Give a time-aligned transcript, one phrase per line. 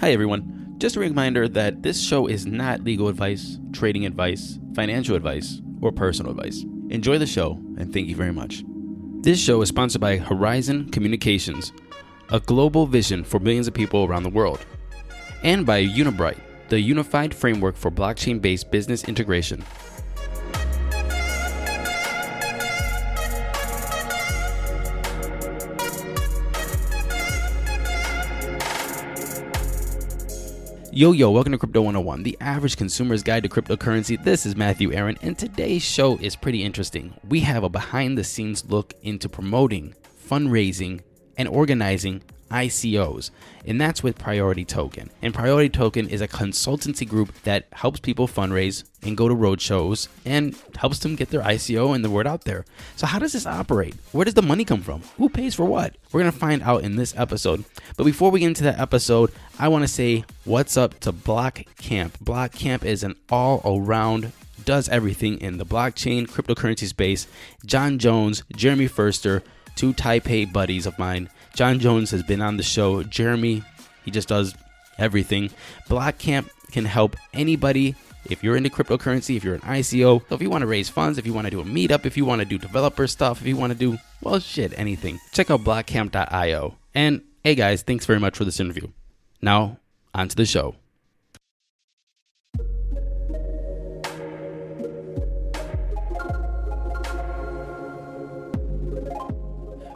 [0.00, 0.76] Hi, everyone.
[0.78, 5.90] Just a reminder that this show is not legal advice, trading advice, financial advice, or
[5.90, 6.64] personal advice.
[6.90, 8.62] Enjoy the show, and thank you very much.
[9.22, 11.72] This show is sponsored by Horizon Communications,
[12.30, 14.64] a global vision for millions of people around the world,
[15.42, 16.38] and by Unibright,
[16.68, 19.64] the unified framework for blockchain based business integration.
[30.98, 34.20] Yo, yo, welcome to Crypto 101, the average consumer's guide to cryptocurrency.
[34.20, 37.14] This is Matthew Aaron, and today's show is pretty interesting.
[37.28, 39.94] We have a behind the scenes look into promoting,
[40.28, 41.02] fundraising,
[41.36, 43.30] and organizing ICOs,
[43.64, 45.10] and that's with Priority Token.
[45.22, 50.08] And Priority Token is a consultancy group that helps people fundraise and go to roadshows
[50.24, 52.64] and helps them get their ICO and the word out there.
[52.96, 53.94] So, how does this operate?
[54.12, 55.02] Where does the money come from?
[55.18, 55.96] Who pays for what?
[56.10, 57.64] We're gonna find out in this episode.
[57.96, 62.18] But before we get into that episode, I wanna say what's up to Block Camp.
[62.20, 64.32] Block Camp is an all around
[64.64, 67.26] does everything in the blockchain cryptocurrency space.
[67.64, 69.42] John Jones, Jeremy Furster,
[69.76, 73.02] two Taipei buddies of mine John Jones has been on the show.
[73.02, 73.64] Jeremy,
[74.04, 74.54] he just does
[74.96, 75.50] everything.
[75.88, 80.50] Block Camp can help anybody if you're into cryptocurrency, if you're an ICO, if you
[80.50, 82.44] want to raise funds, if you want to do a meetup, if you want to
[82.44, 85.18] do developer stuff, if you want to do, well, shit, anything.
[85.32, 86.76] Check out blockcamp.io.
[86.94, 88.86] And hey guys, thanks very much for this interview.
[89.40, 89.78] Now,
[90.14, 90.74] on to the show.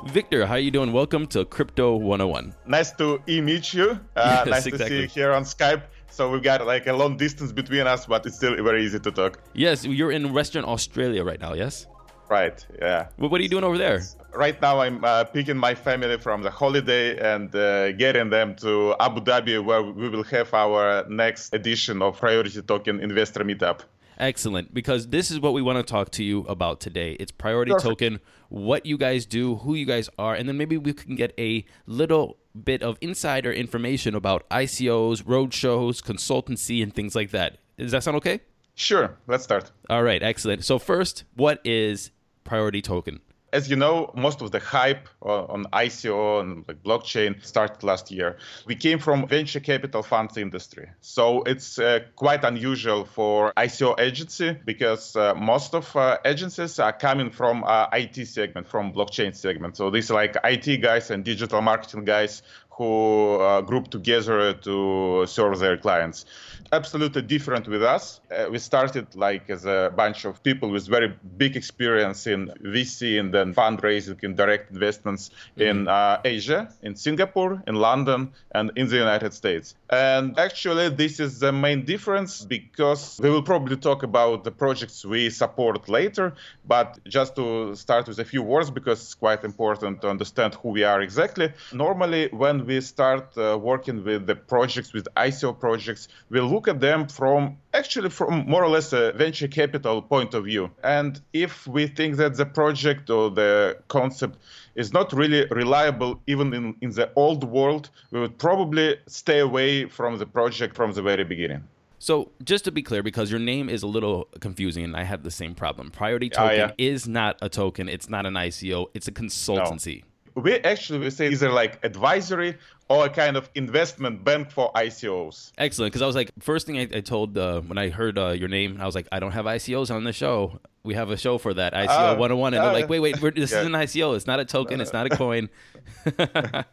[0.06, 0.92] Victor, how are you doing?
[0.92, 2.54] Welcome to Crypto 101.
[2.66, 3.98] Nice to meet you.
[4.14, 4.76] Uh, yes, nice exactly.
[4.76, 5.82] to see you here on Skype.
[6.10, 9.10] So we've got like a long distance between us, but it's still very easy to
[9.10, 9.40] talk.
[9.54, 11.86] Yes, you're in Western Australia right now, yes?
[12.28, 13.08] Right, yeah.
[13.16, 14.02] what are you doing over there?
[14.34, 18.94] Right now, I'm uh, picking my family from the holiday and uh, getting them to
[18.98, 23.80] Abu Dhabi, where we will have our next edition of Priority Token Investor Meetup.
[24.16, 27.12] Excellent, because this is what we want to talk to you about today.
[27.20, 27.88] It's Priority Perfect.
[27.88, 31.34] Token, what you guys do, who you guys are, and then maybe we can get
[31.38, 37.58] a little bit of insider information about ICOs, roadshows, consultancy, and things like that.
[37.76, 38.40] Does that sound okay?
[38.76, 39.70] Sure, let's start.
[39.90, 40.64] All right, excellent.
[40.64, 42.10] So, first, what is
[42.44, 43.20] Priority Token?
[43.52, 48.38] As you know, most of the hype on ICO and like blockchain started last year.
[48.66, 54.56] We came from venture capital funds industry, so it's uh, quite unusual for ICO agency
[54.64, 59.76] because uh, most of uh, agencies are coming from uh, IT segment, from blockchain segment.
[59.76, 62.42] So these are like IT guys and digital marketing guys
[62.76, 66.24] who uh, group together to serve their clients.
[66.72, 68.20] Absolutely different with us.
[68.30, 73.20] Uh, we started like as a bunch of people with very big experience in VC
[73.20, 75.62] and then fundraising in direct investments mm-hmm.
[75.68, 79.74] in uh, Asia, in Singapore, in London, and in the United States.
[79.90, 85.04] And actually, this is the main difference because we will probably talk about the projects
[85.04, 86.32] we support later.
[86.66, 90.70] But just to start with a few words, because it's quite important to understand who
[90.70, 91.52] we are exactly.
[91.72, 96.80] Normally, when we start uh, working with the projects, with ICO projects, we look at
[96.80, 100.70] them from actually from more or less a venture capital point of view.
[100.82, 104.38] And if we think that the project or the concept
[104.74, 109.86] is not really reliable even in, in the old world, we would probably stay away
[109.86, 111.64] from the project from the very beginning.
[111.98, 115.22] So, just to be clear, because your name is a little confusing and I have
[115.22, 116.70] the same problem, Priority Token uh, yeah.
[116.76, 120.02] is not a token, it's not an ICO, it's a consultancy.
[120.02, 122.56] No we actually we say either like advisory
[122.88, 125.52] or a kind of investment bank for ICOs.
[125.56, 128.28] Excellent, because I was like, first thing I, I told uh, when I heard uh,
[128.28, 130.60] your name, I was like, I don't have ICOs on the show.
[130.84, 133.52] We have a show for that ICO uh, 101, and they're like, wait, wait, this
[133.52, 133.60] yeah.
[133.60, 134.16] is an ICO.
[134.16, 134.80] It's not a token.
[134.80, 135.48] It's not a coin.
[136.04, 136.66] that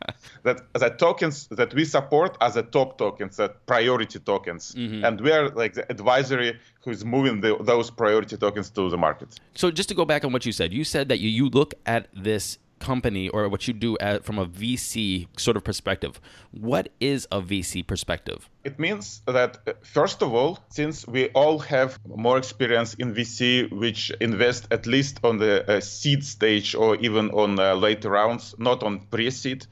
[0.43, 5.05] the tokens that we support are the top tokens, the priority tokens, mm-hmm.
[5.05, 9.39] and we are like the advisory who's moving the, those priority tokens to the market.
[9.53, 11.75] So just to go back on what you said, you said that you you look
[11.85, 16.19] at this company or what you do at, from a VC sort of perspective.
[16.51, 18.49] What is a VC perspective?
[18.63, 23.71] It means that, uh, first of all, since we all have more experience in VC,
[23.71, 28.55] which invest at least on the uh, seed stage or even on uh, later rounds,
[28.57, 29.65] not on pre seed,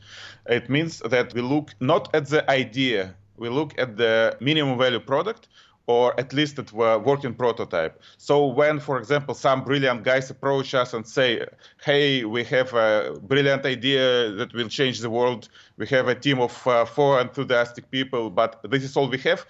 [0.45, 4.99] it means that we look not at the idea, we look at the minimum value
[4.99, 5.47] product
[5.87, 8.01] or at least at a working prototype.
[8.17, 11.45] So when, for example, some brilliant guys approach us and say,
[11.83, 15.49] "Hey, we have a brilliant idea that will change the world.
[15.77, 19.45] We have a team of uh, four enthusiastic people, but this is all we have,"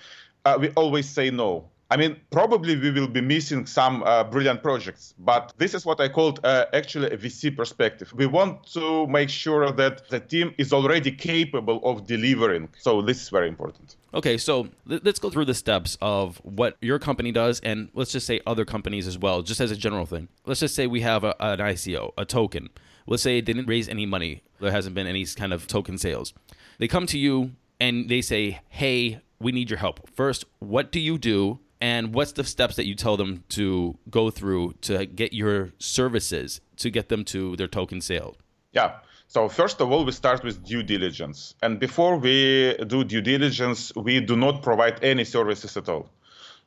[0.46, 4.62] uh, we always say no I mean, probably we will be missing some uh, brilliant
[4.62, 8.12] projects, but this is what I called uh, actually a VC perspective.
[8.14, 12.68] We want to make sure that the team is already capable of delivering.
[12.78, 13.96] So this is very important.
[14.14, 18.28] Okay, so let's go through the steps of what your company does, and let's just
[18.28, 20.28] say other companies as well, just as a general thing.
[20.46, 22.70] Let's just say we have a, an ICO, a token.
[23.06, 26.34] Let's say it didn't raise any money, there hasn't been any kind of token sales.
[26.80, 30.10] They come to you and they say, hey, we need your help.
[30.10, 31.60] First, what do you do?
[31.80, 36.60] And what's the steps that you tell them to go through to get your services
[36.78, 38.36] to get them to their token sale?
[38.72, 39.00] Yeah.
[39.28, 41.54] So first of all, we start with due diligence.
[41.62, 46.10] And before we do due diligence, we do not provide any services at all.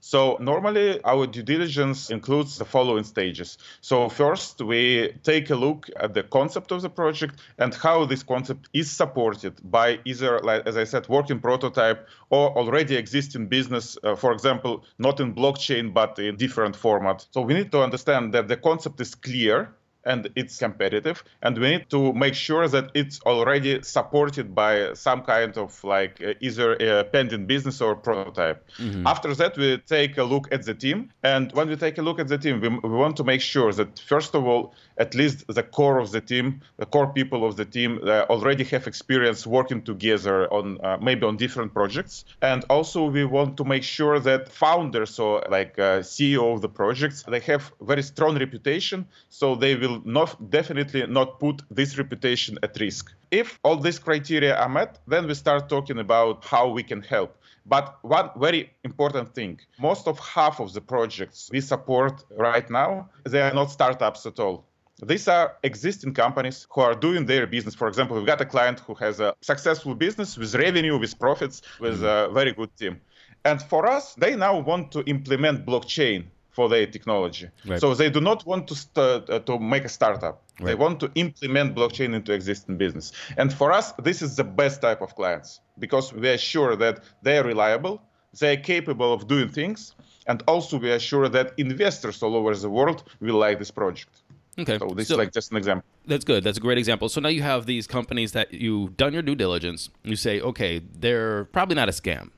[0.00, 3.58] So normally our due diligence includes the following stages.
[3.82, 8.22] So first we take a look at the concept of the project and how this
[8.22, 14.16] concept is supported by either, as I said, working prototype or already existing business, uh,
[14.16, 17.26] for example, not in blockchain, but in different format.
[17.32, 19.74] So we need to understand that the concept is clear
[20.04, 25.22] and it's competitive and we need to make sure that it's already supported by some
[25.22, 29.06] kind of like uh, either a pending business or prototype mm-hmm.
[29.06, 32.18] after that we take a look at the team and when we take a look
[32.18, 35.46] at the team we, we want to make sure that first of all at least
[35.48, 37.98] the core of the team, the core people of the team
[38.28, 42.24] already have experience working together on uh, maybe on different projects.
[42.42, 46.68] And also we want to make sure that founders or like uh, CEO of the
[46.68, 49.06] projects, they have very strong reputation.
[49.30, 53.12] So they will not definitely not put this reputation at risk.
[53.30, 57.36] If all these criteria are met, then we start talking about how we can help.
[57.66, 63.10] But one very important thing most of half of the projects we support right now,
[63.24, 64.64] they are not startups at all.
[65.06, 67.74] These are existing companies who are doing their business.
[67.74, 71.62] For example, we've got a client who has a successful business with revenue, with profits,
[71.78, 72.30] with mm-hmm.
[72.30, 73.00] a very good team.
[73.44, 77.48] And for us, they now want to implement blockchain for their technology.
[77.64, 77.80] Right.
[77.80, 80.42] So they do not want to st- uh, to make a startup.
[80.58, 80.66] Right.
[80.66, 83.12] They want to implement blockchain into existing business.
[83.36, 87.00] And for us, this is the best type of clients because we are sure that
[87.22, 88.02] they are reliable,
[88.38, 89.94] they are capable of doing things,
[90.26, 94.22] and also we are sure that investors all over the world will like this project.
[94.58, 94.78] Okay.
[94.78, 95.84] So this so, is like just an example.
[96.06, 96.44] That's good.
[96.44, 97.08] That's a great example.
[97.08, 99.90] So now you have these companies that you've done your due diligence.
[100.02, 102.30] You say, okay, they're probably not a scam.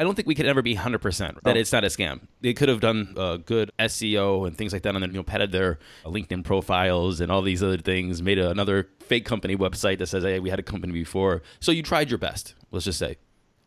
[0.00, 1.58] I don't think we could ever be 100% that oh.
[1.58, 2.20] it's not a scam.
[2.40, 5.24] They could have done uh, good SEO and things like that, and then you know
[5.24, 8.22] padded their LinkedIn profiles and all these other things.
[8.22, 11.72] Made a, another fake company website that says, "Hey, we had a company before." So
[11.72, 12.54] you tried your best.
[12.70, 13.16] Let's just say.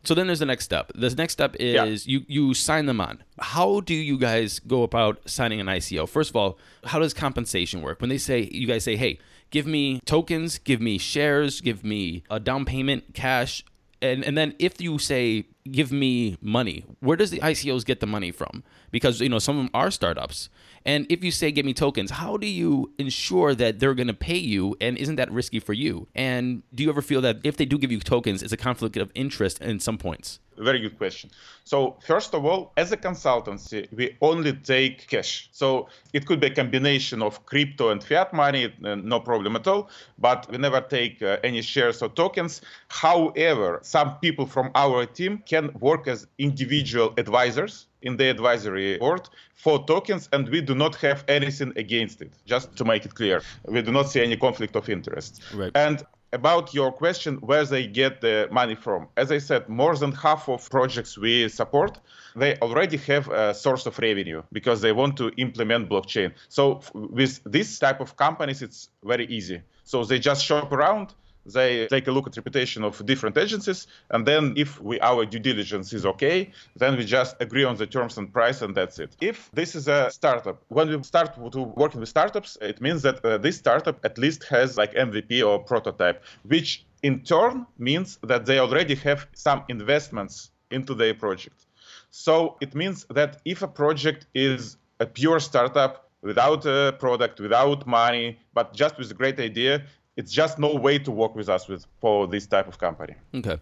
[0.04, 0.90] So then there's the next step.
[0.94, 2.12] The next step is yeah.
[2.12, 3.22] you you sign them on.
[3.38, 6.08] How do you guys go about signing an ICO?
[6.08, 8.00] First of all, how does compensation work?
[8.00, 9.18] When they say you guys say, "Hey,
[9.50, 13.64] give me tokens, give me shares, give me a down payment, cash,"
[14.00, 18.06] and and then if you say, "Give me money," where does the ICOs get the
[18.06, 18.62] money from?
[18.90, 20.48] Because you know some of them are startups.
[20.84, 24.14] And if you say give me tokens, how do you ensure that they're going to
[24.14, 26.08] pay you and isn't that risky for you?
[26.14, 28.96] And do you ever feel that if they do give you tokens, it's a conflict
[28.96, 30.40] of interest in some points?
[30.58, 31.30] Very good question.
[31.64, 35.48] So, first of all, as a consultancy, we only take cash.
[35.52, 39.88] So, it could be a combination of crypto and fiat money, no problem at all,
[40.18, 42.60] but we never take uh, any shares or tokens.
[42.88, 49.24] However, some people from our team can work as individual advisors in the advisory board
[49.54, 52.32] for tokens, and we do not have anything against it.
[52.46, 53.42] Just to make it clear,
[53.74, 55.42] we do not see any conflict of interest.
[55.54, 55.72] Right.
[55.74, 55.98] And
[56.32, 59.00] about your question, where they get the money from.
[59.16, 62.00] As I said, more than half of projects we support,
[62.34, 66.32] they already have a source of revenue because they want to implement blockchain.
[66.48, 69.60] So with this type of companies, it's very easy.
[69.84, 71.06] So they just shop around,
[71.46, 75.38] they take a look at reputation of different agencies and then if we our due
[75.38, 79.16] diligence is okay then we just agree on the terms and price and that's it.
[79.20, 83.24] If this is a startup when we start to working with startups it means that
[83.24, 88.46] uh, this startup at least has like mvp or prototype which in turn means that
[88.46, 91.66] they already have some investments into their project.
[92.10, 97.86] So it means that if a project is a pure startup without a product, without
[97.86, 99.82] money, but just with a great idea,
[100.16, 103.14] it's just no way to work with us with for this type of company.
[103.34, 103.58] Okay.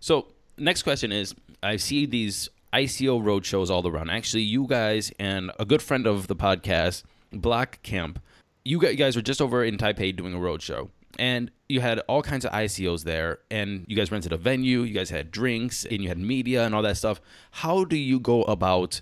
[0.00, 4.10] So next question is I see these ICO roadshows all around.
[4.10, 7.02] Actually, you guys and a good friend of the podcast,
[7.32, 8.20] Block Camp,
[8.64, 10.88] you guys were just over in Taipei doing a roadshow.
[11.18, 14.94] And you had all kinds of ICOs there, and you guys rented a venue, you
[14.94, 17.20] guys had drinks, and you had media and all that stuff.
[17.50, 19.00] How do you go about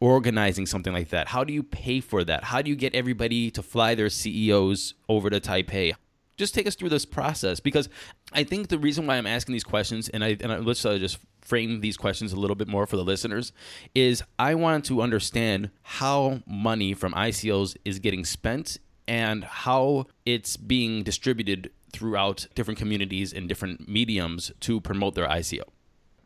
[0.00, 1.28] organizing something like that?
[1.28, 2.44] How do you pay for that?
[2.44, 5.94] How do you get everybody to fly their CEOs over to Taipei?
[6.40, 7.88] Just take us through this process because
[8.32, 10.98] I think the reason why I'm asking these questions, and I and I, let's uh,
[10.98, 13.52] just frame these questions a little bit more for the listeners
[13.94, 20.56] is I want to understand how money from ICOs is getting spent and how it's
[20.56, 25.64] being distributed throughout different communities and different mediums to promote their ICO.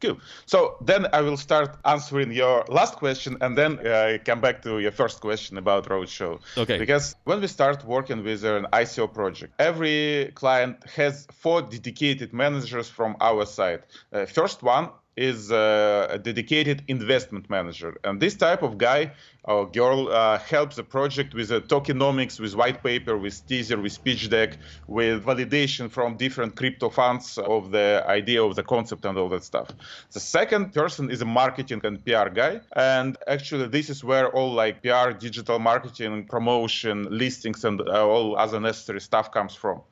[0.04, 0.20] Cool.
[0.46, 4.78] So then I will start answering your last question and then uh, come back to
[4.78, 6.40] your first question about Roadshow.
[6.56, 6.78] Okay.
[6.78, 12.88] Because when we start working with an ICO project, every client has four dedicated managers
[12.88, 13.82] from our side.
[14.12, 17.97] Uh, first one is uh, a dedicated investment manager.
[18.04, 19.12] And this type of guy
[19.44, 24.02] or girl uh, helps the project with the tokenomics, with white paper, with teaser, with
[24.02, 24.56] pitch deck,
[24.87, 29.44] with validation from different crypto funds of the idea of the concept and all that
[29.44, 29.68] stuff.
[30.12, 32.61] The second person is a marketing and PR guy.
[32.75, 38.37] And actually, this is where all like PR, digital marketing, promotion, listings, and uh, all
[38.37, 39.83] other necessary stuff comes from.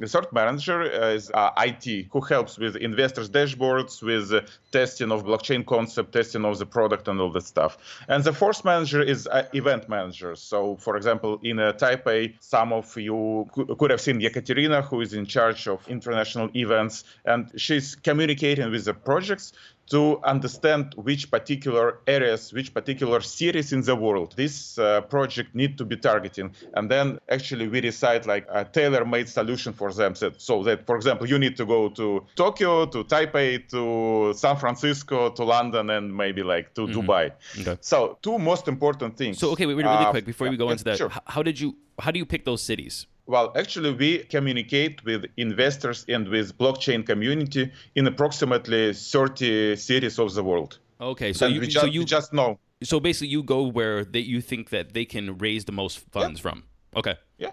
[0.00, 4.40] The third manager is uh, IT, who helps with investors' dashboards, with uh,
[4.72, 7.76] testing of blockchain concept, testing of the product, and all that stuff.
[8.08, 10.36] And the fourth manager is uh, event manager.
[10.36, 13.46] So, for example, in uh, Taipei, some of you
[13.78, 18.86] could have seen Yekaterina, who is in charge of international events, and she's communicating with
[18.86, 19.52] the projects
[19.90, 25.76] to understand which particular areas, which particular cities in the world this uh, project need
[25.76, 26.54] to be targeting.
[26.74, 30.14] And then actually we decide like a tailor-made solution for them.
[30.14, 35.30] So, that, for example, you need to go to Tokyo, to Taipei, to San Francisco,
[35.30, 37.00] to London, and maybe like to mm-hmm.
[37.00, 37.32] Dubai.
[37.60, 37.76] Okay.
[37.80, 39.38] So two most important things.
[39.38, 41.10] So okay, wait, really, really uh, quick before we go into that, sure.
[41.26, 43.06] how did you, how do you pick those cities?
[43.30, 50.34] Well, actually, we communicate with investors and with blockchain community in approximately 30 cities of
[50.34, 50.80] the world.
[51.00, 52.58] Okay, so you, just, so you just know.
[52.82, 56.40] So basically, you go where they, you think that they can raise the most funds
[56.40, 56.42] yeah.
[56.42, 56.64] from.
[56.96, 57.14] Okay.
[57.38, 57.52] Yeah.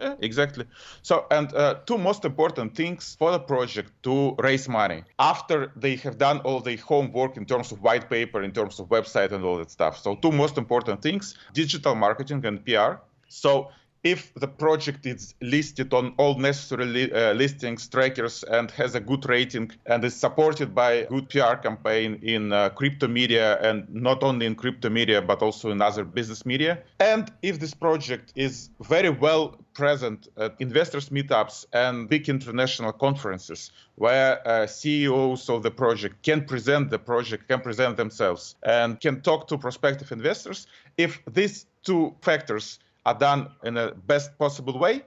[0.00, 0.64] Yeah, exactly.
[1.02, 5.96] So, and uh, two most important things for the project to raise money after they
[5.96, 9.44] have done all the homework in terms of white paper, in terms of website, and
[9.44, 9.98] all that stuff.
[9.98, 12.92] So, two most important things digital marketing and PR.
[13.28, 13.70] So,
[14.02, 19.00] if the project is listed on all necessary li- uh, listings, trackers, and has a
[19.00, 23.86] good rating and is supported by a good PR campaign in uh, crypto media and
[23.92, 28.32] not only in crypto media but also in other business media, and if this project
[28.36, 35.62] is very well present at investors meetups and big international conferences where uh, CEOs of
[35.62, 40.66] the project can present the project, can present themselves, and can talk to prospective investors,
[40.96, 42.78] if these two factors
[43.10, 45.02] are done in the best possible way,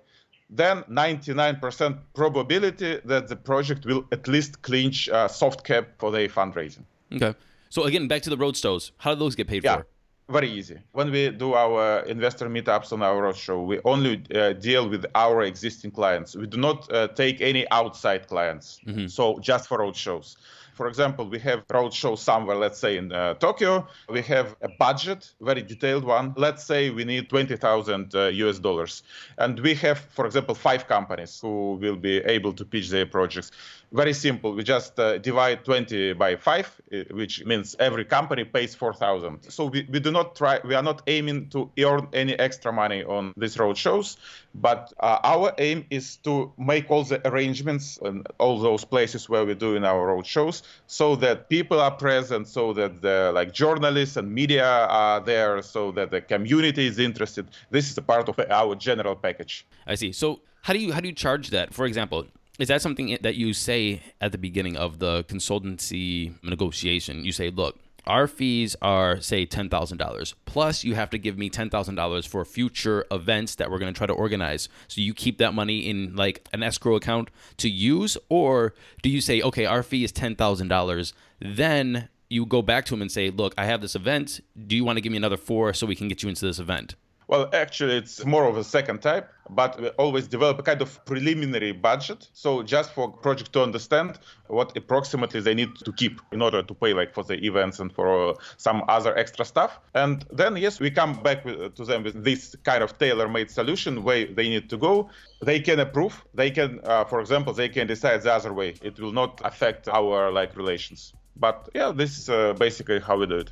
[0.50, 6.28] then 99% probability that the project will at least clinch a soft cap for their
[6.28, 6.86] fundraising.
[7.16, 7.34] Okay.
[7.70, 8.92] So again, back to the roadshows.
[8.98, 9.78] How do those get paid yeah.
[9.78, 9.88] for?
[10.30, 10.78] Very easy.
[10.94, 15.44] When we do our investor meetups on our roadshow, we only uh, deal with our
[15.44, 16.36] existing clients.
[16.36, 18.80] We do not uh, take any outside clients.
[18.88, 19.08] Mm-hmm.
[19.08, 20.38] So just for roadshows.
[20.74, 23.88] For example, we have roadshow somewhere, let's say in uh, Tokyo.
[24.10, 26.34] We have a budget, very detailed one.
[26.36, 29.04] Let's say we need 20,000 uh, US dollars.
[29.38, 33.52] And we have, for example, five companies who will be able to pitch their projects.
[33.94, 34.56] Very simple.
[34.56, 39.52] We just uh, divide 20 by 5, uh, which means every company pays 4,000.
[39.52, 43.04] So we, we do not try, we are not aiming to earn any extra money
[43.04, 44.18] on these road shows,
[44.56, 49.46] but uh, our aim is to make all the arrangements and all those places where
[49.46, 53.54] we do in our road shows so that people are present, so that the like
[53.54, 57.48] journalists and media are there, so that the community is interested.
[57.70, 59.68] This is a part of our general package.
[59.86, 60.12] I see.
[60.14, 61.76] So how do you how do you charge that?
[61.76, 62.26] For example,
[62.60, 67.26] is that something that you say at the beginning of the consultancy negotiation?
[67.26, 72.28] You say, look, our fees are say $10,000 plus you have to give me $10,000
[72.28, 74.68] for future events that we're going to try to organize.
[74.88, 79.22] So you keep that money in like an escrow account to use or do you
[79.22, 83.54] say okay, our fee is $10,000 then you go back to him and say, "Look,
[83.58, 84.40] I have this event.
[84.68, 86.58] Do you want to give me another 4 so we can get you into this
[86.58, 86.96] event?"
[87.28, 91.04] Well, actually, it's more of a second type, but we always develop a kind of
[91.06, 92.30] preliminary budget.
[92.34, 96.74] So just for project to understand what approximately they need to keep in order to
[96.74, 99.80] pay like for the events and for some other extra stuff.
[99.94, 104.04] And then, yes, we come back with, to them with this kind of tailor-made solution
[104.04, 105.10] where they need to go.
[105.42, 106.24] They can approve.
[106.34, 108.76] They can, uh, for example, they can decide the other way.
[108.82, 111.14] It will not affect our like relations.
[111.36, 113.50] But yeah, this is uh, basically how we do it.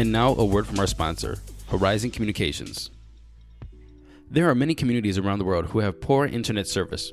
[0.00, 2.88] And now, a word from our sponsor, Horizon Communications.
[4.30, 7.12] There are many communities around the world who have poor internet service,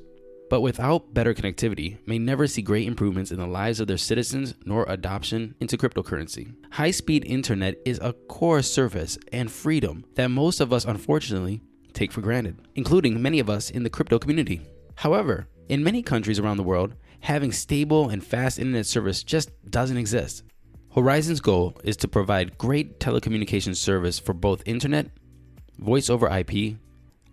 [0.49, 4.53] but without better connectivity, may never see great improvements in the lives of their citizens
[4.63, 6.55] nor adoption into cryptocurrency.
[6.71, 11.59] High speed internet is a core service and freedom that most of us, unfortunately,
[11.91, 14.61] take for granted, including many of us in the crypto community.
[14.95, 19.97] However, in many countries around the world, having stable and fast internet service just doesn't
[19.97, 20.43] exist.
[20.93, 25.11] Horizon's goal is to provide great telecommunications service for both internet,
[25.77, 26.77] voice over IP,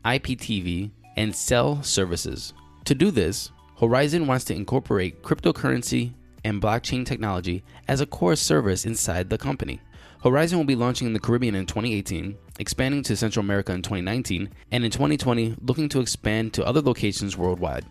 [0.04, 2.52] IPTV, and cell services.
[2.84, 6.12] To do this, Horizon wants to incorporate cryptocurrency
[6.44, 9.80] and blockchain technology as a core service inside the company.
[10.22, 14.50] Horizon will be launching in the Caribbean in 2018, expanding to Central America in 2019,
[14.72, 17.84] and in 2020, looking to expand to other locations worldwide.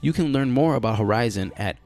[0.00, 1.78] You can learn more about Horizon at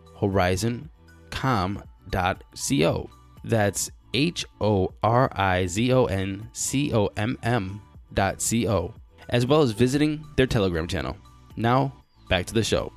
[2.11, 3.11] horizoncom.co.
[3.44, 7.82] That's H O R I Z O N C O M M
[8.12, 8.94] dot C O,
[9.28, 11.16] as well as visiting their Telegram channel.
[11.56, 11.92] Now,
[12.28, 12.92] back to the show.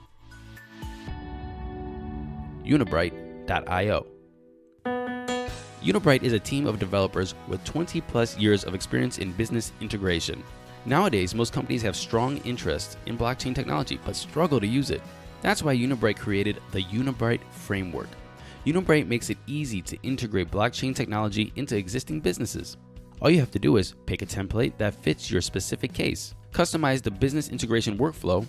[2.63, 4.05] Unibright.io.
[5.83, 10.43] Unibright is a team of developers with 20 plus years of experience in business integration.
[10.85, 15.01] Nowadays, most companies have strong interest in blockchain technology but struggle to use it.
[15.41, 18.09] That's why Unibright created the Unibright framework.
[18.67, 22.75] Unibright makes it easy to integrate blockchain technology into existing businesses.
[23.21, 27.01] All you have to do is pick a template that fits your specific case, customize
[27.01, 28.45] the business integration workflow,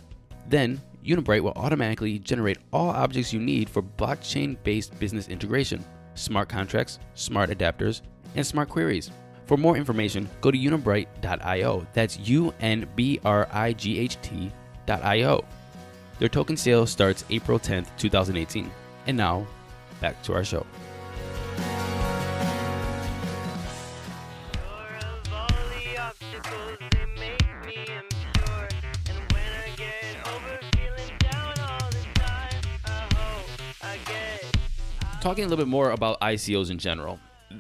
[0.48, 5.84] then Unibright will automatically generate all objects you need for blockchain based business integration
[6.14, 8.00] smart contracts, smart adapters,
[8.34, 9.12] and smart queries.
[9.46, 11.87] For more information, go to unibright.io.
[11.92, 15.44] That's U N B R I G H T.io.
[16.18, 18.68] Their token sale starts April 10th, 2018.
[19.06, 19.46] And now,
[20.00, 20.67] back to our show.
[35.21, 37.19] Talking a little bit more about ICOs in general.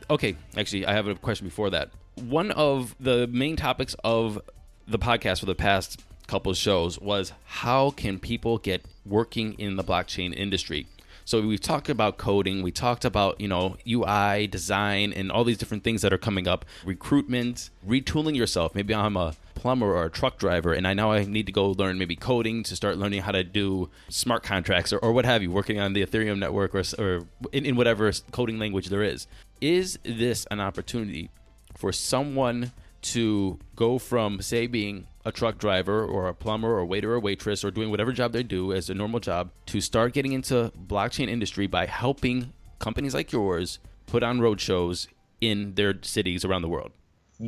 [0.08, 1.90] Okay, actually, I have a question before that.
[2.14, 4.40] One of the main topics of
[4.86, 9.76] the podcast for the past couple of shows was how can people get working in
[9.76, 10.86] the blockchain industry?
[11.28, 15.58] So we've talked about coding, we talked about, you know, UI, design, and all these
[15.58, 18.74] different things that are coming up, recruitment, retooling yourself.
[18.74, 21.72] Maybe I'm a plumber or a truck driver and I now I need to go
[21.72, 25.42] learn maybe coding to start learning how to do smart contracts or, or what have
[25.42, 29.26] you, working on the Ethereum network or, or in, in whatever coding language there is.
[29.60, 31.28] Is this an opportunity
[31.76, 37.12] for someone to go from, say, being a truck driver or a plumber or waiter
[37.12, 40.32] or waitress or doing whatever job they do as a normal job to start getting
[40.32, 45.06] into blockchain industry by helping companies like yours put on road shows
[45.42, 46.92] in their cities around the world?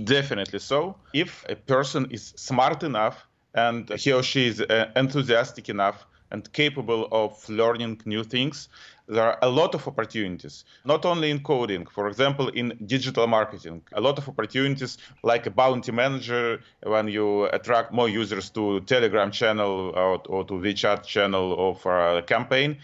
[0.04, 0.94] Definitely so.
[1.14, 6.52] If a person is smart enough and he or she is uh, enthusiastic enough and
[6.52, 8.68] capable of learning new things,
[9.10, 13.82] there are a lot of opportunities, not only in coding, for example, in digital marketing,
[13.92, 19.30] a lot of opportunities like a bounty manager when you attract more users to Telegram
[19.30, 22.78] channel or, or to WeChat channel of a campaign.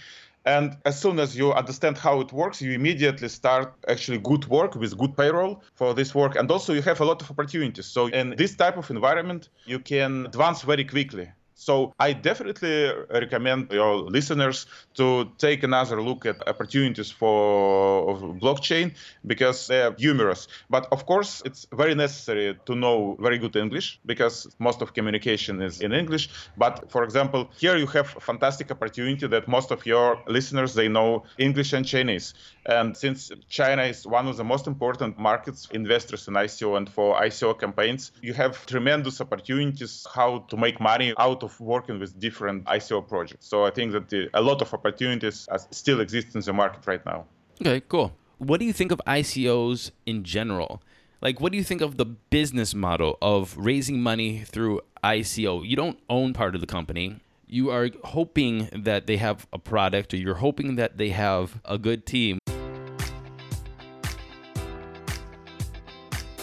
[0.44, 4.76] And as soon as you understand how it works, you immediately start actually good work
[4.76, 6.36] with good payroll for this work.
[6.36, 7.86] And also you have a lot of opportunities.
[7.86, 11.28] So in this type of environment, you can advance very quickly.
[11.58, 18.94] So I definitely recommend your listeners to take another look at opportunities for blockchain
[19.26, 20.48] because they're numerous.
[20.68, 25.62] But of course, it's very necessary to know very good English because most of communication
[25.62, 26.28] is in English.
[26.58, 30.88] But for example, here you have a fantastic opportunity that most of your listeners they
[30.88, 32.34] know English and Chinese.
[32.66, 37.16] And since China is one of the most important markets investors in ICO and for
[37.18, 42.64] ICO campaigns, you have tremendous opportunities how to make money out of working with different
[42.76, 43.46] ICO projects.
[43.46, 47.04] So I think that the, a lot of opportunities still exist in the market right
[47.04, 47.24] now.
[47.60, 48.12] Okay, cool.
[48.38, 50.82] What do you think of ICOs in general?
[51.22, 55.66] Like, what do you think of the business model of raising money through ICO?
[55.66, 60.12] You don't own part of the company you are hoping that they have a product
[60.12, 62.38] or you're hoping that they have a good team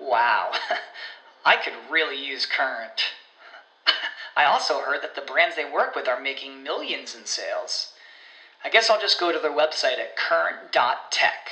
[0.00, 0.52] Wow,
[1.44, 3.02] I could really use Current.
[4.36, 7.92] I also heard that the brands they work with are making millions in sales.
[8.64, 11.50] I guess I'll just go to their website at current.tech.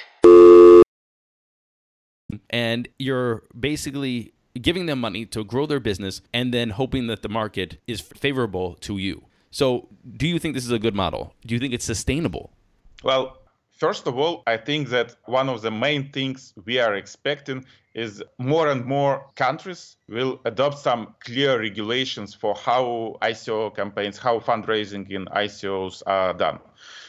[2.51, 7.29] And you're basically giving them money to grow their business and then hoping that the
[7.29, 9.25] market is favorable to you.
[9.51, 11.35] So, do you think this is a good model?
[11.47, 12.53] Do you think it's sustainable?
[13.03, 13.39] Well,
[13.77, 18.23] First of all, I think that one of the main things we are expecting is
[18.39, 25.11] more and more countries will adopt some clear regulations for how ICO campaigns, how fundraising
[25.11, 26.59] in ICOs are done.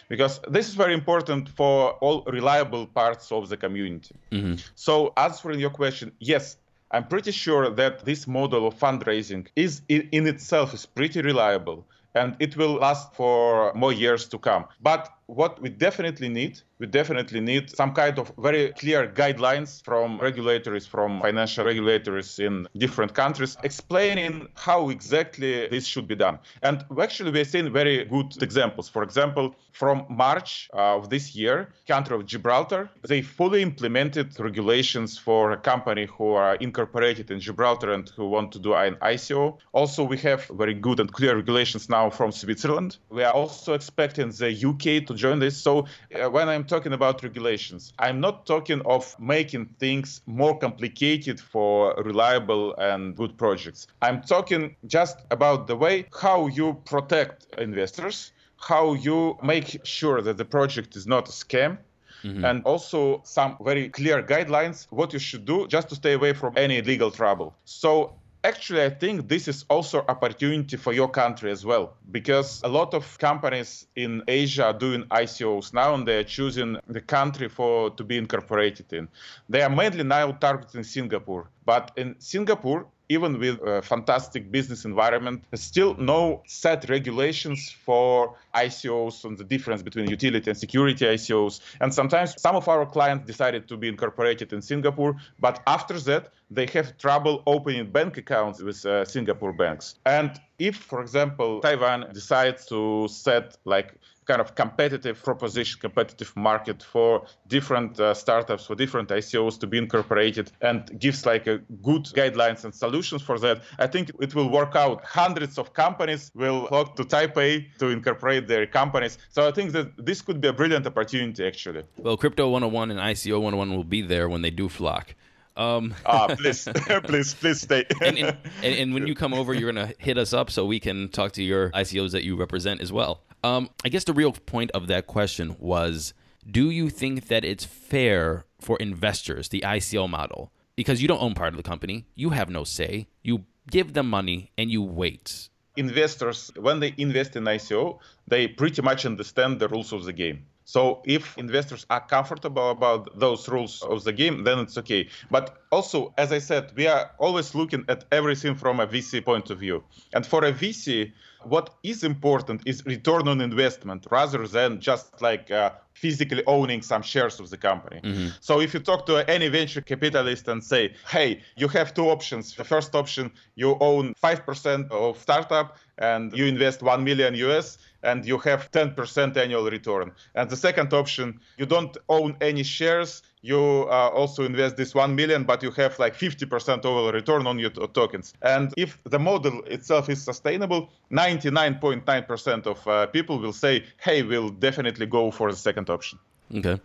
[0.10, 4.16] Because this is very important for all reliable parts of the community.
[4.32, 4.56] Mm-hmm.
[4.76, 6.58] So, answering your question, yes,
[6.92, 12.36] I'm pretty sure that this model of fundraising is in itself is pretty reliable and
[12.40, 14.66] it will last for more years to come.
[14.82, 20.20] But what we definitely need we definitely need some kind of very clear guidelines from
[20.20, 26.38] regulators from financial regulators in different countries explaining how exactly this should be done.
[26.62, 28.90] And actually we're seeing very good examples.
[28.90, 35.18] For example from march uh, of this year country of gibraltar they fully implemented regulations
[35.18, 39.58] for a company who are incorporated in gibraltar and who want to do an ico
[39.74, 42.98] also we have very good and clear regulations now from switzerland.
[43.10, 45.58] We are also expecting the uk to join this.
[45.58, 51.40] So uh, when I'm talking about regulations, I'm not talking of making things more complicated
[51.40, 53.88] for reliable and good projects.
[54.02, 60.38] I'm talking just about the way how you protect investors, how you make sure that
[60.38, 61.78] the project is not a scam,
[62.24, 62.46] Mm-hmm.
[62.46, 66.52] and also some very clear guidelines what you should do just to stay away from
[66.58, 67.54] any legal trouble.
[67.64, 72.68] So actually i think this is also opportunity for your country as well because a
[72.68, 77.90] lot of companies in asia are doing icos now and they're choosing the country for
[77.92, 79.08] to be incorporated in.
[79.50, 85.44] They are mainly now targeting singapore but in singapore even with a fantastic business environment,
[85.54, 91.62] still no set regulations for ICOs and the difference between utility and security ICOs.
[91.80, 96.34] And sometimes some of our clients decided to be incorporated in Singapore, but after that,
[96.50, 99.96] they have trouble opening bank accounts with uh, Singapore banks.
[100.06, 103.94] And if, for example, Taiwan decides to set like
[104.28, 109.78] kind of competitive proposition, competitive market for different uh, startups, for different ICOs to be
[109.78, 114.50] incorporated and gives like a good guidelines and solutions for that, I think it will
[114.50, 115.04] work out.
[115.04, 119.18] Hundreds of companies will flock to Taipei to incorporate their companies.
[119.30, 121.84] So I think that this could be a brilliant opportunity actually.
[121.98, 125.16] Well, Crypto 101 and ICO 101 will be there when they do flock.
[125.56, 126.68] Um, ah, please,
[127.04, 127.86] please, please stay.
[128.02, 131.10] and, and, and, when you come over, you're gonna hit us up so we can
[131.10, 133.22] talk to your ICOs that you represent as well.
[133.44, 136.14] Um, I guess the real point of that question was
[136.50, 140.52] do you think that it's fair for investors, the ICO model?
[140.76, 143.08] Because you don't own part of the company, you have no say.
[143.22, 145.50] You give them money and you wait.
[145.76, 150.46] Investors, when they invest in ICO, they pretty much understand the rules of the game.
[150.68, 155.08] So if investors are comfortable about those rules of the game, then it's okay.
[155.32, 159.50] But also, as I said, we are always looking at everything from a VC point
[159.50, 159.82] of view.
[160.14, 165.50] And for a VC, what is important is return on investment rather than just like
[165.52, 168.02] uh, physically owning some shares of the company.
[168.04, 168.28] Mm-hmm.
[168.42, 172.56] So if you talk to any venture capitalist and say, hey, you have two options.
[172.56, 178.26] The first option, you own 5% of startup and you invest 1 million US and
[178.26, 180.12] you have 10% annual return.
[180.36, 183.24] And the second option, you don't own any shares.
[183.42, 187.60] You uh, also invest this 1 million, but you have like 50% overall return on
[187.60, 188.34] your t- tokens.
[188.42, 194.50] And if the model itself is sustainable, 99.9% of uh, people will say, hey, we'll
[194.50, 196.20] definitely go for the second option.
[196.54, 196.80] Okay.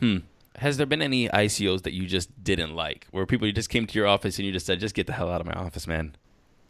[0.00, 0.18] Hmm.
[0.56, 3.98] Has there been any ICOs that you just didn't like, where people just came to
[3.98, 6.14] your office and you just said, "Just get the hell out of my office, man"?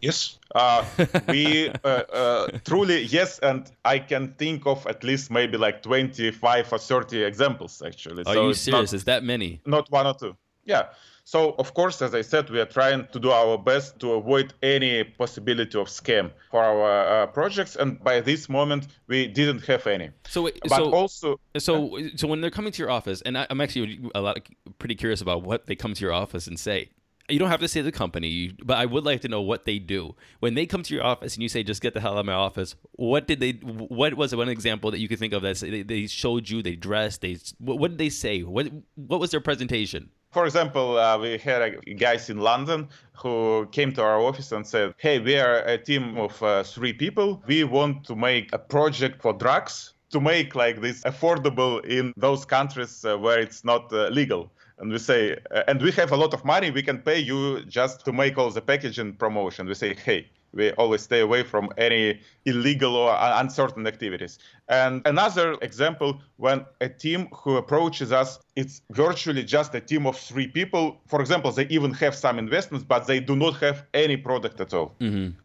[0.02, 0.84] Yes, uh,
[1.28, 6.72] we uh, uh, truly yes, and I can think of at least maybe like twenty-five
[6.72, 8.24] or thirty examples actually.
[8.26, 8.92] Are so you serious?
[8.92, 9.60] Not, Is that many?
[9.64, 10.36] not one or two.
[10.64, 10.88] Yeah.
[11.24, 14.54] So of course, as I said, we are trying to do our best to avoid
[14.60, 19.86] any possibility of scam for our uh, projects, and by this moment, we didn't have
[19.86, 20.10] any.
[20.26, 23.60] So, But so also, so so when they're coming to your office, and I, I'm
[23.60, 24.40] actually a lot
[24.80, 26.90] pretty curious about what they come to your office and say.
[27.28, 29.78] You don't have to say the company, but I would like to know what they
[29.78, 32.20] do when they come to your office and you say, "Just get the hell out
[32.20, 33.52] of my office." What did they?
[33.52, 36.62] What was one example that you could think of that they, they showed you?
[36.62, 37.20] They dressed.
[37.20, 38.42] They what, did they say?
[38.42, 40.10] What what was their presentation?
[40.32, 44.94] For example, uh, we had guys in London who came to our office and said,
[44.96, 47.42] Hey, we are a team of uh, three people.
[47.46, 52.46] We want to make a project for drugs to make like this affordable in those
[52.46, 54.50] countries uh, where it's not uh, legal.
[54.82, 56.72] And we say, uh, and we have a lot of money.
[56.72, 59.68] We can pay you just to make all the packaging promotion.
[59.68, 64.40] We say, Hey, we always stay away from any illegal or uncertain activities.
[64.68, 70.18] And another example, when a team who approaches us, it's virtually just a team of
[70.18, 71.00] three people.
[71.06, 74.74] For example, they even have some investments, but they do not have any product at
[74.74, 74.96] all.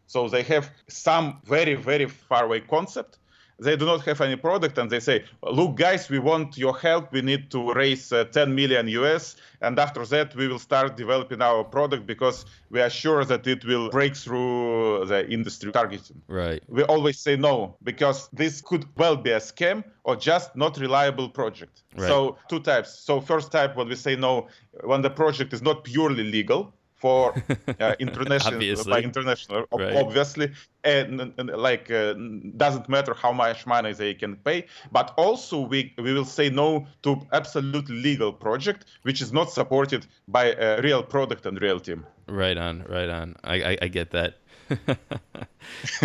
[0.08, 3.18] So they have some very, very far away concept.
[3.60, 7.12] They do not have any product, and they say, "Look, guys, we want your help.
[7.12, 11.42] We need to raise uh, 10 million US, and after that, we will start developing
[11.42, 16.62] our product because we are sure that it will break through the industry targeting." Right.
[16.68, 21.28] we always say no because this could well be a scam or just not reliable
[21.28, 22.08] project Right.
[22.08, 24.46] so two types so first type when we say no
[24.84, 27.34] when the project is not purely legal for
[27.80, 28.90] uh, international Obviously.
[28.90, 29.94] by international Right.
[29.96, 30.52] obviously
[30.84, 32.14] and, and like uh,
[32.56, 36.86] doesn't matter how much money they can pay but also we we will say no
[37.02, 42.04] to absolute legal project which is not supported by a real product and real team
[42.30, 42.84] Right on.
[42.88, 43.36] Right on.
[43.42, 44.38] I I, I get that.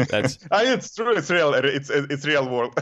[0.10, 2.74] That's it's true it's real it's it's real world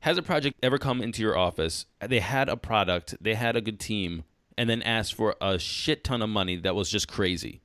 [0.00, 1.86] Has a project ever come into your office?
[2.00, 4.24] They had a product, they had a good team,
[4.56, 7.60] and then asked for a shit ton of money that was just crazy.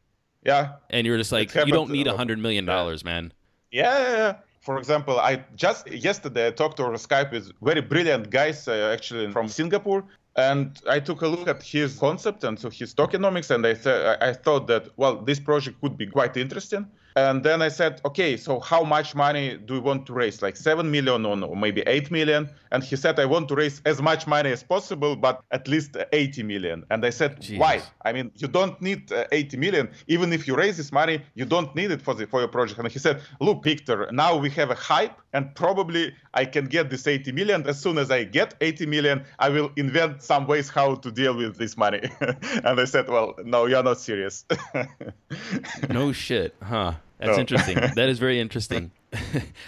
[0.46, 3.34] yeah And you're just like, you don't need a hundred million dollars, man.
[3.72, 4.34] Yeah, yeah, yeah.
[4.62, 9.32] For example, I just yesterday I talked over Skype with very brilliant guys, uh, actually
[9.32, 10.04] from Singapore,
[10.36, 14.18] and I took a look at his concept and so his tokenomics, and I th-
[14.22, 16.86] I thought that well, this project could be quite interesting.
[17.16, 20.42] And then I said, okay, so how much money do you want to raise?
[20.42, 22.50] Like seven million or, or maybe eight million?
[22.72, 25.98] And he said, I want to raise as much money as possible, but at least
[26.14, 26.86] 80 million.
[26.92, 27.82] And I said, why?
[28.06, 29.90] I mean, you don't need uh, 80 million.
[30.08, 32.80] Even if you raise this money, you don't need it for the for your project.
[32.80, 36.90] And he said, look, Victor, now we have a hype, and probably I can get
[36.90, 37.68] this 80 million.
[37.68, 41.36] As soon as I get 80 million, I will invent some ways how to deal
[41.36, 42.02] with this money.
[42.22, 44.46] and I said, well, no, you're not serious.
[45.90, 46.94] No shit, huh?
[47.20, 47.40] That's No.
[47.40, 47.76] interesting.
[47.96, 48.92] that is very interesting.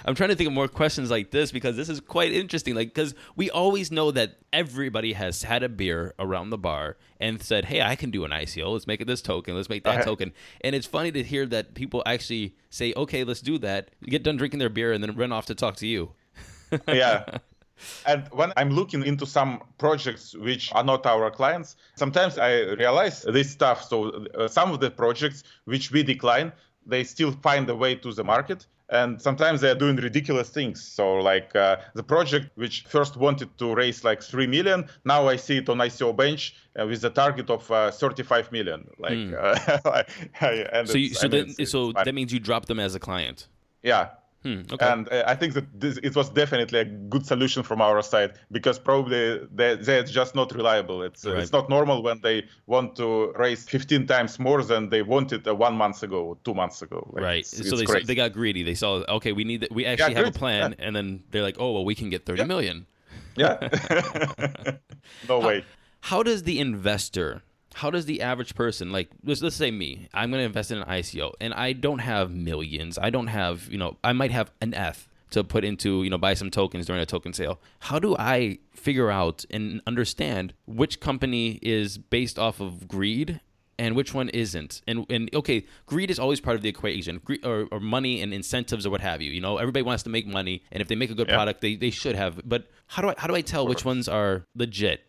[0.06, 2.76] I'm trying to think of more questions like this because this is quite interesting.
[2.76, 7.42] Like, because we always know that everybody has had a beer around the bar and
[7.42, 8.72] said, "Hey, I can do an ICO.
[8.72, 9.56] Let's make it this token.
[9.56, 10.04] Let's make that Uh-huh.
[10.04, 14.24] token." And it's funny to hear that people actually say, "Okay, let's do that." Get
[14.24, 16.12] done drinking their beer and then run off to talk to you.
[16.88, 17.26] Yeah.
[18.06, 23.24] And when I'm looking into some projects which are not our clients, sometimes I realize
[23.24, 23.84] this stuff.
[23.84, 26.52] So uh, some of the projects which we decline,
[26.86, 28.66] they still find a way to the market.
[28.90, 30.84] And sometimes they are doing ridiculous things.
[30.84, 35.38] So, like uh, the project which first wanted to raise like three million, now I
[35.38, 38.86] see it on ICO bench uh, with a target of uh, 35 million.
[39.00, 40.04] Like, uh,
[40.74, 43.48] and So, you, so I mean, so that means you drop them as a client.
[43.82, 44.10] yeah.
[44.44, 44.88] Hmm, okay.
[44.92, 48.34] And uh, I think that this, it was definitely a good solution from our side
[48.52, 51.04] because probably they, they're just not reliable.
[51.04, 51.44] It's uh, Right.
[51.44, 55.54] it's not normal when they want to raise 15 times more than they wanted uh,
[55.54, 57.08] one month ago, or two months ago.
[57.14, 57.46] Like, Right.
[57.54, 58.06] it's- so it's they crazy.
[58.08, 58.64] they got greedy.
[58.64, 59.72] They saw okay, we need that.
[59.72, 62.44] We actually have a plan, and then they're like, oh well, we can get thirty
[62.46, 62.88] million.
[63.36, 63.58] yeah.
[65.30, 65.64] no way.
[66.02, 67.44] How does the investor?
[67.76, 70.78] How does the average person like let's, let's say me I'm going to invest in
[70.80, 74.52] an ICO and I don't have millions I don't have you know I might have
[74.62, 78.00] an F to put into you know buy some tokens during a token sale how
[78.00, 83.40] do I figure out and understand which company is based off of greed
[83.80, 84.82] and which one isn't.
[84.86, 88.32] And and okay, greed is always part of the equation, greed, or, or money and
[88.32, 89.32] incentives or what have you.
[89.32, 91.34] You know, everybody wants to make money, and if they make a good Yeah.
[91.34, 92.40] product, they, they should have.
[92.48, 95.02] But how do I how do I tell which ones are legit?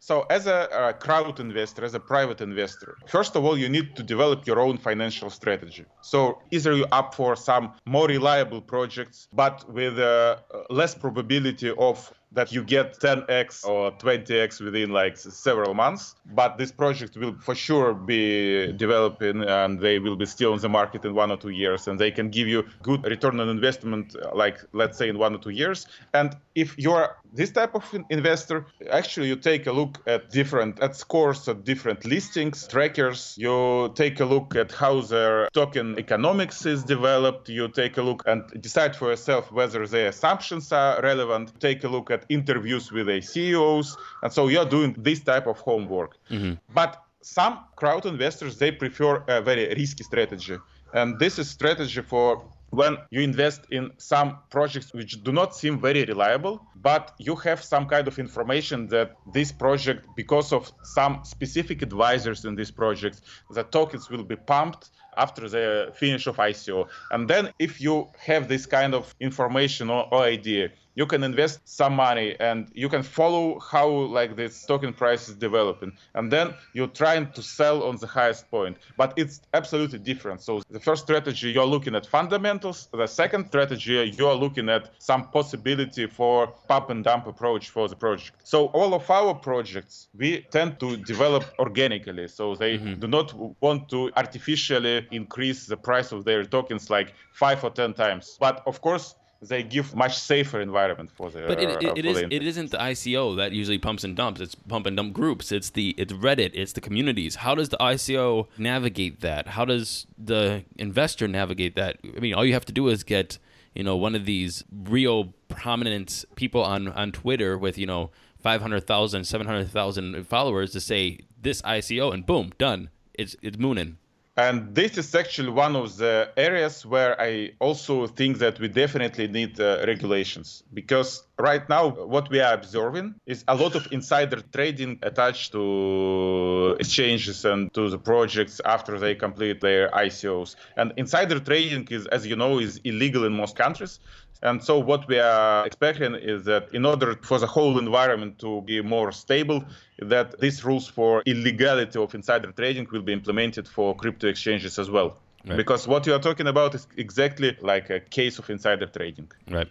[0.00, 3.96] So, as a, a crowd investor, as a private investor, first of all, you need
[3.96, 5.84] to develop your own financial strategy.
[6.02, 10.36] So, either you up for some more reliable projects, but with uh,
[10.70, 16.14] less probability of that you get 10x or 20x within like several months.
[16.26, 20.68] But this project will for sure be developing and they will be still on the
[20.68, 24.14] market in one or two years and they can give you good return on investment,
[24.34, 25.86] like let's say in one or two years.
[26.12, 30.96] And if you're this type of investor, actually you take a look at different at
[30.96, 33.34] scores at different listings, trackers.
[33.38, 37.48] You take a look at how their token economics is developed.
[37.48, 41.58] You take a look and decide for yourself whether the assumptions are relevant.
[41.60, 45.58] Take a look at interviews with the CEOs, and so you're doing this type of
[45.58, 46.16] homework.
[46.30, 46.54] Mm-hmm.
[46.74, 50.56] But some crowd investors they prefer a very risky strategy,
[50.94, 55.80] and this is strategy for when you invest in some projects which do not seem
[55.80, 61.20] very reliable, but you have some kind of information that this project, because of some
[61.24, 66.88] specific advisors in this project, the tokens will be pumped after the finish of ICO.
[67.10, 71.60] And then if you have this kind of information or, or idea, you can invest
[71.64, 75.92] some money and you can follow how like this token price is developing.
[76.16, 78.78] And then you're trying to sell on the highest point.
[78.96, 80.42] But it's absolutely different.
[80.42, 82.88] So the first strategy you're looking at fundamentals.
[82.92, 87.94] The second strategy you're looking at some possibility for pump and dump approach for the
[87.94, 88.32] project.
[88.42, 92.26] So all of our projects we tend to develop organically.
[92.26, 92.98] So they mm-hmm.
[92.98, 93.28] do not
[93.60, 98.36] want to artificially increase the price of their tokens like five or ten times.
[98.40, 102.04] But of course they give much safer environment for the But it, uh, it, it
[102.04, 104.40] for is it isn't the ICO that usually pumps and dumps.
[104.40, 105.52] It's pump and dump groups.
[105.52, 106.50] It's the it's Reddit.
[106.54, 107.36] It's the communities.
[107.36, 109.48] How does the ICO navigate that?
[109.48, 111.98] How does the investor navigate that?
[112.16, 113.38] I mean, all you have to do is get
[113.74, 119.24] you know one of these real prominent people on on Twitter with you know 500,000,
[119.24, 122.90] 700,000 followers to say this ICO and boom, done.
[123.14, 123.98] It's it's mooning.
[124.38, 129.26] And this is actually one of the areas where I also think that we definitely
[129.26, 134.40] need uh, regulations because right now what we are observing is a lot of insider
[134.52, 140.54] trading attached to exchanges and to the projects after they complete their ICOs.
[140.76, 143.98] And insider trading is, as you know, is illegal in most countries.
[144.42, 148.62] And so what we are expecting is that in order for the whole environment to
[148.62, 149.64] be more stable,
[149.98, 154.90] that these rules for illegality of insider trading will be implemented for crypto exchanges as
[154.90, 155.18] well.
[155.46, 155.56] Right.
[155.56, 159.30] Because what you are talking about is exactly like a case of insider trading.
[159.50, 159.68] Right.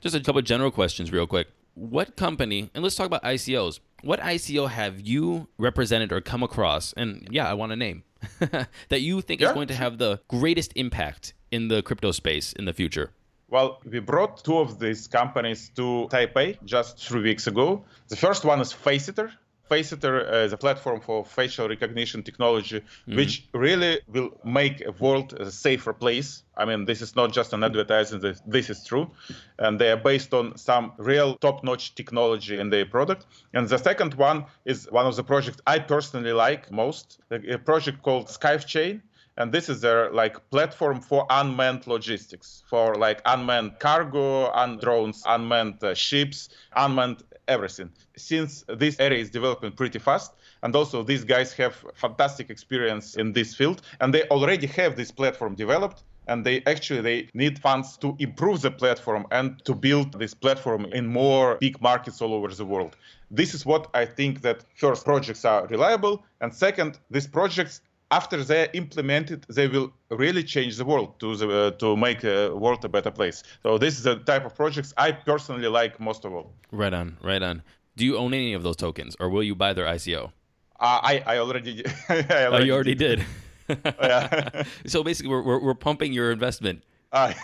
[0.00, 1.48] Just a couple of general questions, real quick.
[1.74, 3.80] What company, and let's talk about ICOs.
[4.02, 6.92] What ICO have you represented or come across?
[6.96, 8.04] And yeah, I want a name
[8.88, 12.64] that you think is going to have the greatest impact in the crypto space in
[12.64, 13.12] the future.
[13.50, 17.84] Well, we brought two of these companies to Taipei just three weeks ago.
[18.08, 19.32] The first one is Faceter.
[19.70, 25.34] Faceter uh, is a platform for facial recognition technology, which really will make a world
[25.34, 26.42] a safer place.
[26.56, 29.10] I mean, this is not just an advertising, this, this is true.
[29.58, 33.26] And they are based on some real top notch technology in their product.
[33.54, 38.02] And the second one is one of the projects I personally like most, a project
[38.02, 39.02] called SKYFchain
[39.38, 45.22] and this is their like platform for unmanned logistics for like unmanned cargo and drones
[45.26, 47.90] unmanned uh, ships unmanned everything.
[48.16, 53.32] Since this area is developing pretty fast and also these guys have fantastic experience in
[53.32, 57.96] this field and they already have this platform developed and they actually they need funds
[57.96, 62.48] to improve the platform and to build this platform in more big markets all over
[62.48, 62.96] the world.
[63.30, 68.42] This is what i think that first projects are reliable and second these projects after
[68.42, 72.84] they're implemented, they will really change the world to the, uh, to make the world
[72.84, 73.42] a better place.
[73.62, 76.52] So this is the type of projects I personally like most of all.
[76.72, 77.62] Right on, right on.
[77.96, 80.32] Do you own any of those tokens, or will you buy their ICO?
[80.80, 83.24] Uh, I I already I Oh, you already did.
[83.68, 84.62] Yeah.
[84.86, 86.84] so basically, we're, we're, we're pumping your investment.
[87.12, 87.34] Uh,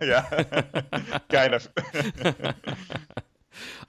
[0.00, 0.22] yeah,
[1.28, 1.68] kind of.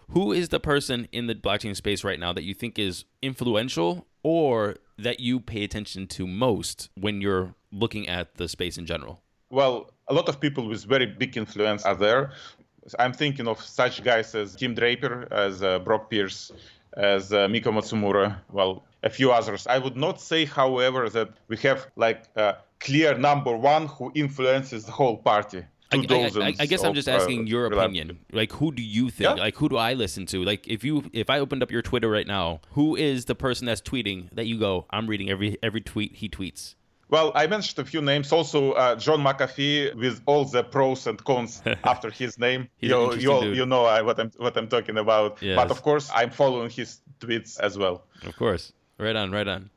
[0.10, 4.08] Who is the person in the blockchain space right now that you think is influential
[4.26, 9.22] or that you pay attention to most when you're looking at the space in general?
[9.52, 12.32] Well, a lot of people with very big influence are there.
[12.98, 16.52] I'm thinking of such guys as Tim Draper, as uh, Brock Pierce,
[16.98, 19.68] as uh, Miko Matsumura, well, a few others.
[19.68, 24.86] I would not say, however, that we have like a clear number one who influences
[24.86, 25.64] the whole party.
[26.04, 28.20] I, I- I guess I'm just uh, asking your opinion.
[28.32, 29.38] Like, who do you think?
[29.38, 29.44] Yeah.
[29.44, 30.44] Like, who do I listen to?
[30.44, 33.66] Like, if you if I opened up your Twitter right now, who is the person
[33.68, 34.86] that's tweeting that you go?
[34.90, 36.76] I'm reading every every tweet he tweets.
[37.08, 38.32] Well, I mentioned a few names.
[38.32, 42.68] Also, uh, John McAfee with all the pros and cons after his name.
[42.80, 45.38] You, you, all- you know uh, what I'm what I'm talking about.
[45.42, 45.56] Yes.
[45.56, 48.06] But of course, I'm following his tweets as well.
[48.24, 49.70] Of course, right on, right on.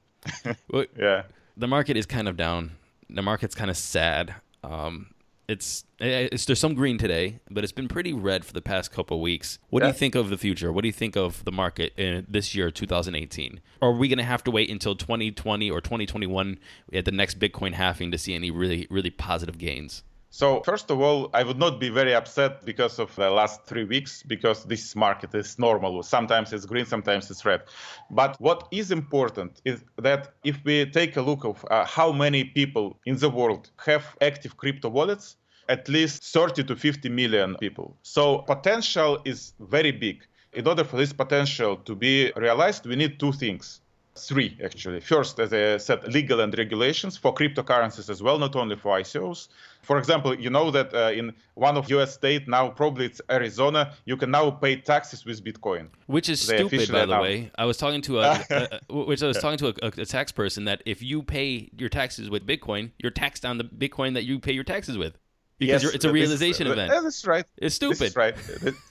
[0.98, 1.22] Yeah.
[1.56, 2.72] the market is kind of down.
[3.10, 4.34] The market's kind of sad.
[4.64, 5.06] Um,
[5.48, 8.60] it's, eh, eh, it's there's some green today, but it's been pretty red for the
[8.60, 9.58] past couple of weeks.
[9.70, 10.72] What do you think of the future?
[10.72, 13.60] What do you think of the market in this year, 2018?
[13.80, 16.58] Are we going to have to wait until 2020 or 2021
[16.92, 20.02] at the next Bitcoin halving to see any really really positive gains?
[20.30, 23.84] So first of all, I would not be very upset because of the last three
[23.84, 26.02] weeks because this market is normal.
[26.02, 27.62] Sometimes it's green, sometimes it's red.
[28.10, 32.44] But what is important is that if we take a look of uh, how many
[32.44, 35.36] people in the world have active crypto wallets,
[35.68, 37.96] at least 30 to 50 million people.
[38.02, 40.26] So potential is very big.
[40.52, 43.80] In order for this potential to be realized, we need two things
[44.26, 45.00] three actually.
[45.00, 49.48] First, as I said, legal and regulations for cryptocurrencies as well, not only for ICOs.
[49.82, 52.14] For example, you know that uh, in one of U.S.
[52.14, 55.88] state now, probably it's Arizona, you can now pay taxes with Bitcoin.
[56.06, 57.50] Which is They stupid, by the way.
[57.56, 60.32] I was talking to a, a, a- which I was talking to a, a tax
[60.32, 64.24] person that if you pay your taxes with Bitcoin, you're taxed on the Bitcoin that
[64.24, 65.16] you pay your taxes with
[65.58, 66.90] because Yes, you're, it's a realization uh, event.
[66.90, 67.44] That's right.
[67.56, 68.02] It's stupid.
[68.02, 68.34] is right.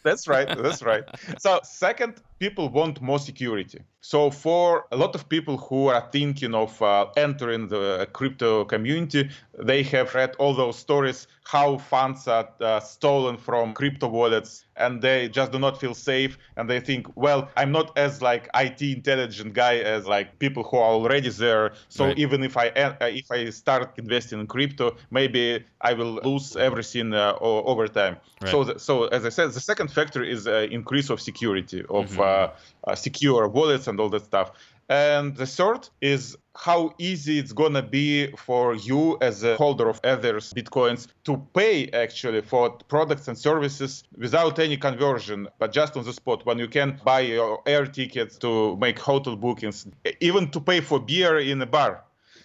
[0.03, 0.47] That's right.
[0.47, 1.03] That's right.
[1.39, 3.81] So, second, people want more security.
[4.01, 9.29] So, for a lot of people who are thinking of uh, entering the crypto community,
[9.57, 15.01] they have read all those stories how funds are uh, stolen from crypto wallets, and
[15.01, 16.38] they just do not feel safe.
[16.57, 20.77] And they think, well, I'm not as like IT intelligent guy as like people who
[20.77, 21.73] are already there.
[21.89, 22.17] So Right.
[22.17, 27.13] even if I uh, if I start investing in crypto, maybe I will lose everything
[27.13, 28.17] uh, over time.
[28.41, 28.49] Right.
[28.51, 32.07] So, the, so as I said, the second factor is uh, increase of security of
[32.07, 32.26] Mm-hmm.
[32.28, 32.51] Uh,
[32.88, 34.51] uh, secure wallets and all that stuff.
[34.89, 39.99] And the third is how easy it's gonna be for you as a holder of
[40.03, 46.05] others bitcoins to pay actually for products and services without any conversion, but just on
[46.05, 49.88] the spot when you can buy your air tickets to make hotel bookings,
[50.21, 52.03] even to pay for beer in a bar.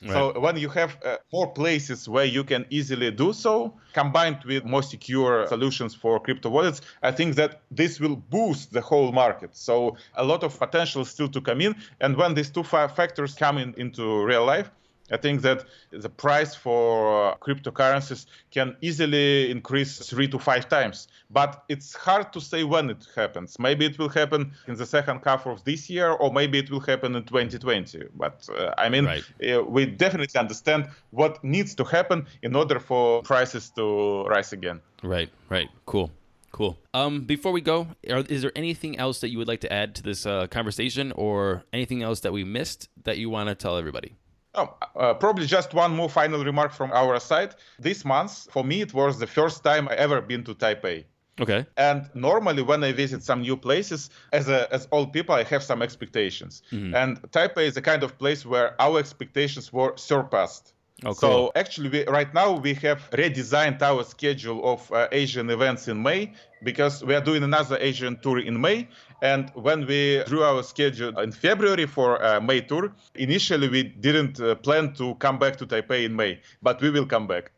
[0.09, 4.65] So when you have uh, more places where you can easily do so, combined with
[4.65, 9.57] more secure solutions for crypto wallets, I think that this will boost the whole market.
[9.57, 11.77] So a lot of potential still to come in.
[12.01, 14.71] And when these two fa- factors come in, into real life,
[15.11, 21.09] I think that the price for uh, cryptocurrencies can easily increase three to five times.
[21.31, 23.59] But it's hard to say when it happens.
[23.59, 26.81] Maybe it will happen in the second half of this year, or maybe it will
[26.81, 28.05] happen in 2020.
[28.15, 29.25] But uh, I mean, Right.
[29.51, 34.81] uh, we definitely understand what needs to happen in order for prices to rise again.
[35.03, 35.69] Right, right.
[35.85, 36.11] Cool.
[36.53, 36.79] Cool.
[36.93, 39.95] Um, before we go, are, is there anything else that you would like to add
[39.97, 43.79] to this uh, conversation, or anything else that we missed that you want to tell
[43.79, 44.17] everybody?
[44.55, 47.55] Oh, uh, probably just one more final remark from our side.
[47.79, 51.05] This month, for me, it was the first time I ever been to Taipei.
[51.41, 51.65] Okay.
[51.79, 55.63] And normally, when I visit some new places, as a, as old people, I have
[55.63, 56.63] some expectations.
[56.95, 60.75] And Taipei is the kind of place where our expectations were surpassed.
[61.05, 65.89] Oh, So actually, we, right now we have redesigned our schedule of uh, Asian events
[65.89, 66.33] in May
[66.63, 68.89] because we are doing another Asian tour in May.
[69.21, 74.41] And when we drew our schedule in February for uh, May tour, initially we didn't
[74.41, 77.53] uh, plan to come back to Taipei in May, but we will come back.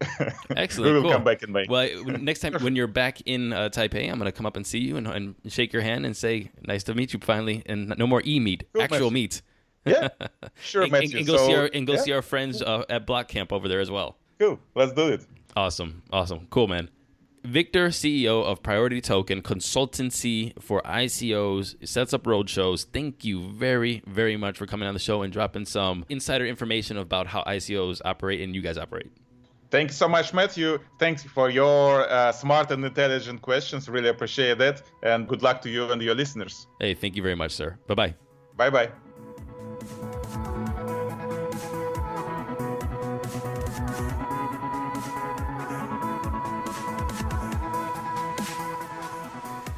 [0.57, 0.91] Excellent.
[0.91, 1.13] we will cool.
[1.13, 1.65] come back in May.
[1.69, 4.81] Well, next time when you're back in uh, Taipei, I'm gonna come up and see
[4.81, 8.07] you and, and shake your hand and say, "Nice to meet you finally." And no
[8.07, 9.41] more e meat, Cool, actual Matthew.
[9.85, 10.09] Yeah,
[10.61, 11.09] sure, and, Matthew.
[11.11, 13.29] and, and go So, see our and go yeah, see our friends uh, at Block
[13.29, 14.17] Camp over there as well.
[14.39, 15.27] Cool, let's do it.
[15.57, 16.91] Awesome, awesome, cool, man.
[17.45, 22.87] Victor, CEO of Priority Token Consultancy for ICOs, sets up roadshows.
[22.91, 26.97] Thank you very, very much for coming on the show and dropping some insider information
[26.97, 29.13] about how ICOs operate and you guys operate.
[29.71, 30.79] Thank you so much, Matthew.
[30.99, 33.89] Thanks for your uh, smart and intelligent questions.
[33.91, 34.83] Really appreciate that.
[35.03, 36.67] And good luck to you and your listeners.
[36.81, 37.77] Hey, thank you very much, sir.
[37.89, 38.15] Bye bye.
[38.57, 39.04] Bye bye.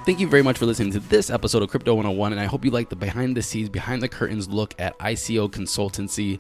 [0.07, 2.65] Thank you very much for listening to this episode of Crypto 101, and I hope
[2.65, 6.39] you like the behind the scenes, behind the curtains look at ICO consultancy.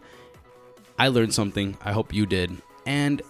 [0.96, 1.76] I learned something.
[1.84, 2.56] I hope you did.
[2.86, 3.22] And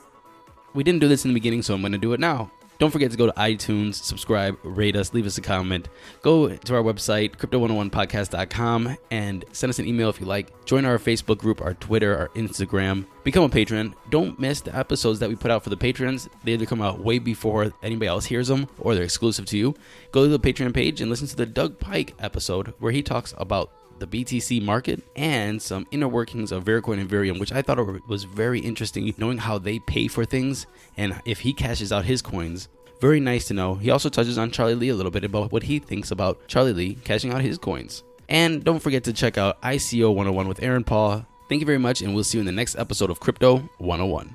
[0.74, 2.50] we didn't do this in the beginning, so I'm going to do it now.
[2.78, 5.88] Don't forget to go to iTunes, subscribe, rate us, leave us a comment.
[6.22, 10.64] Go to our website, crypto101podcast.com, and send us an email if you like.
[10.66, 13.06] Join our Facebook group, our Twitter, our Instagram.
[13.24, 13.94] Become a patron.
[14.10, 16.28] Don't miss the episodes that we put out for the patrons.
[16.44, 19.74] They either come out way before anybody else hears them or they're exclusive to you.
[20.12, 23.34] Go to the Patreon page and listen to the Doug Pike episode where he talks
[23.38, 27.78] about the BTC market and some inner workings of Vericoin and Verium, which I thought
[28.08, 30.66] was very interesting, knowing how they pay for things
[30.96, 32.68] and if he cashes out his coins.
[33.00, 33.74] Very nice to know.
[33.74, 36.72] He also touches on Charlie Lee a little bit about what he thinks about Charlie
[36.72, 38.02] Lee cashing out his coins.
[38.28, 41.26] And don't forget to check out ICO 101 with Aaron Paul.
[41.48, 44.34] Thank you very much, and we'll see you in the next episode of Crypto 101.